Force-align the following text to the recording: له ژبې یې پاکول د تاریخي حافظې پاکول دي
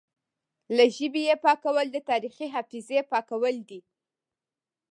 له 0.75 0.85
ژبې 0.95 1.21
یې 1.29 1.35
پاکول 1.43 1.87
د 1.91 1.97
تاریخي 2.09 2.47
حافظې 2.53 2.99
پاکول 3.11 3.55
دي 3.69 3.79